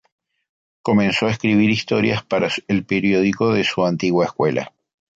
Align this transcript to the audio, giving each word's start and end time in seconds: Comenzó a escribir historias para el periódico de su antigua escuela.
Comenzó 0.81 1.27
a 1.27 1.29
escribir 1.29 1.69
historias 1.69 2.23
para 2.23 2.49
el 2.67 2.85
periódico 2.87 3.53
de 3.53 3.63
su 3.63 3.85
antigua 3.85 4.25
escuela. 4.25 4.73